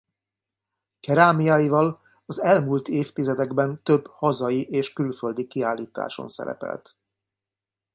Kerámiáival 0.99 2.01
az 2.25 2.39
elmúlt 2.39 2.87
évtizedekben 2.87 3.83
több 3.83 4.07
hazai 4.07 4.63
és 4.65 4.93
külföldi 4.93 5.47
kiállításon 5.47 6.29
szerepelt. 6.29 6.97